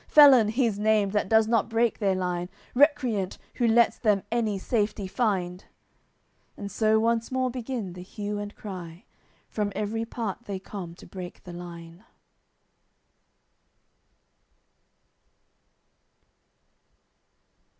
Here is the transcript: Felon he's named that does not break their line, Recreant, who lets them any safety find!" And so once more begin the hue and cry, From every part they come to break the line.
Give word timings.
Felon 0.07 0.47
he's 0.47 0.79
named 0.79 1.11
that 1.13 1.29
does 1.29 1.47
not 1.47 1.69
break 1.69 1.99
their 1.99 2.15
line, 2.15 2.49
Recreant, 2.73 3.37
who 3.57 3.67
lets 3.67 3.99
them 3.99 4.23
any 4.31 4.57
safety 4.57 5.05
find!" 5.05 5.65
And 6.57 6.71
so 6.71 6.99
once 6.99 7.31
more 7.31 7.51
begin 7.51 7.93
the 7.93 8.01
hue 8.01 8.39
and 8.39 8.55
cry, 8.55 9.05
From 9.47 9.71
every 9.75 10.05
part 10.05 10.45
they 10.45 10.57
come 10.57 10.95
to 10.95 11.05
break 11.05 11.43
the 11.43 11.53
line. 11.53 12.03